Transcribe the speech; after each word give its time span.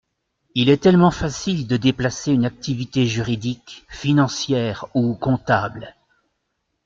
Il 0.55 0.69
est 0.69 0.81
tellement 0.81 1.11
facile 1.11 1.67
de 1.67 1.77
déplacer 1.77 2.31
une 2.31 2.45
activité 2.47 3.05
juridique, 3.05 3.85
financière 3.87 4.85
ou 4.95 5.13
comptable. 5.13 5.93